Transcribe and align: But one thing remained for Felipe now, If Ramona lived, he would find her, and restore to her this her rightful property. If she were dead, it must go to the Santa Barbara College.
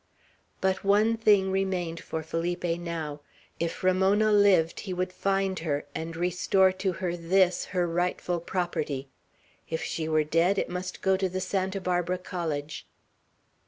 But 0.61 0.83
one 0.83 1.15
thing 1.15 1.51
remained 1.51 1.99
for 1.99 2.23
Felipe 2.23 2.63
now, 2.63 3.21
If 3.59 3.83
Ramona 3.83 4.31
lived, 4.31 4.79
he 4.79 4.93
would 4.95 5.13
find 5.13 5.59
her, 5.59 5.85
and 5.93 6.15
restore 6.15 6.71
to 6.71 6.93
her 6.93 7.15
this 7.15 7.65
her 7.65 7.85
rightful 7.87 8.39
property. 8.39 9.09
If 9.69 9.83
she 9.83 10.09
were 10.09 10.23
dead, 10.23 10.57
it 10.57 10.69
must 10.69 11.03
go 11.03 11.15
to 11.17 11.29
the 11.29 11.39
Santa 11.39 11.79
Barbara 11.79 12.17
College. 12.17 12.87